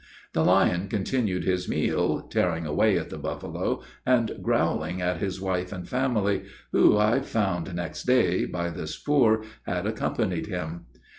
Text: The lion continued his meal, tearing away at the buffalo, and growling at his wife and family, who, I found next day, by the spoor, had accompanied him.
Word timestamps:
The 0.33 0.43
lion 0.43 0.87
continued 0.87 1.43
his 1.43 1.69
meal, 1.69 2.21
tearing 2.21 2.65
away 2.65 2.97
at 2.97 3.11
the 3.11 3.19
buffalo, 3.19 3.83
and 4.03 4.31
growling 4.41 4.99
at 4.99 5.17
his 5.17 5.39
wife 5.39 5.71
and 5.71 5.87
family, 5.87 6.45
who, 6.71 6.97
I 6.97 7.19
found 7.19 7.71
next 7.75 8.05
day, 8.07 8.45
by 8.45 8.71
the 8.71 8.87
spoor, 8.87 9.43
had 9.67 9.85
accompanied 9.85 10.47
him. 10.47 10.87